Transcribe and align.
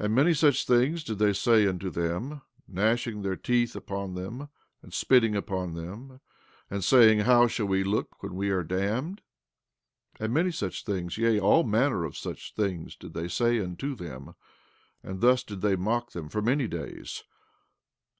14:21 0.00 0.04
And 0.06 0.14
many 0.16 0.34
such 0.34 0.66
things 0.66 1.04
did 1.04 1.18
they 1.20 1.32
say 1.32 1.68
unto 1.68 1.88
them, 1.88 2.42
gnashing 2.66 3.22
their 3.22 3.36
teeth 3.36 3.76
upon 3.76 4.14
them, 4.14 4.48
and 4.82 4.92
spitting 4.92 5.36
upon 5.36 5.74
them, 5.74 6.18
and 6.68 6.82
saying: 6.82 7.20
How 7.20 7.46
shall 7.46 7.66
we 7.66 7.84
look 7.84 8.24
when 8.24 8.34
we 8.34 8.50
are 8.50 8.64
damned? 8.64 9.22
14:22 10.18 10.24
And 10.24 10.34
many 10.34 10.50
such 10.50 10.84
things, 10.84 11.16
yea, 11.16 11.38
all 11.38 11.62
manner 11.62 12.02
of 12.02 12.16
such 12.16 12.54
things 12.56 12.96
did 12.96 13.14
they 13.14 13.28
say 13.28 13.60
unto 13.60 13.94
them; 13.94 14.34
and 15.00 15.20
thus 15.20 15.44
they 15.44 15.54
did 15.54 15.78
mock 15.78 16.10
them 16.10 16.28
for 16.28 16.42
many 16.42 16.66
days. 16.66 17.22